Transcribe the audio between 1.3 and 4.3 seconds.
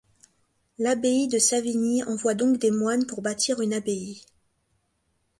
Savigny envoie donc des moines pour bâtir une abbaye.